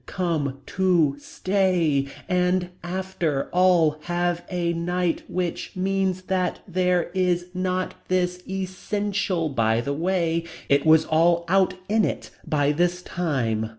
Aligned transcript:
Come. 0.07 0.61
To 0.65 1.15
stay. 1.19 2.07
And. 2.27 2.69
After. 2.83 3.49
All. 3.53 3.99
Have. 4.05 4.43
A. 4.49 4.73
Night. 4.73 5.21
Which. 5.29 5.75
Means. 5.75 6.23
That. 6.23 6.61
There 6.67 7.11
Is. 7.13 7.49
Not 7.53 7.93
This 8.07 8.41
Essential. 8.49 9.49
By 9.49 9.79
that 9.81 9.93
way. 9.93 10.45
It 10.69 10.87
was 10.87 11.05
all 11.05 11.45
out 11.47 11.75
in 11.87 12.03
it. 12.03 12.31
By 12.43 12.71
this 12.71 13.03
time. 13.03 13.69